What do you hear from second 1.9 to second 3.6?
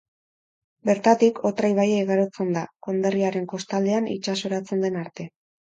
igarotzen da, konderriaren